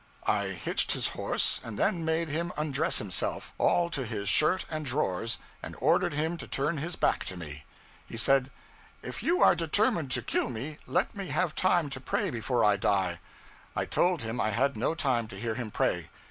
I 0.25 0.45
hitched 0.47 0.93
his 0.93 1.09
horse, 1.09 1.61
and 1.63 1.77
then 1.77 2.03
made 2.03 2.27
him 2.27 2.51
undress 2.57 2.97
himself, 2.97 3.53
all 3.59 3.87
to 3.91 4.03
his 4.03 4.27
shirt 4.27 4.65
and 4.67 4.83
drawers, 4.83 5.37
and 5.61 5.75
ordered 5.79 6.15
him 6.15 6.37
to 6.37 6.47
turn 6.47 6.77
his 6.77 6.95
back 6.95 7.23
to 7.25 7.37
me. 7.37 7.65
He 8.07 8.17
said, 8.17 8.49
'If 9.03 9.21
you 9.21 9.43
are 9.43 9.53
determined 9.55 10.09
to 10.13 10.23
kill 10.23 10.49
me, 10.49 10.79
let 10.87 11.15
me 11.15 11.27
have 11.27 11.53
time 11.53 11.87
to 11.91 11.99
pray 11.99 12.31
before 12.31 12.65
I 12.65 12.77
die,' 12.77 13.19
I 13.75 13.85
told 13.85 14.23
him 14.23 14.41
I 14.41 14.49
had 14.49 14.75
no 14.75 14.95
time 14.95 15.27
to 15.27 15.39
hear 15.39 15.53
him 15.53 15.69
pray. 15.69 16.09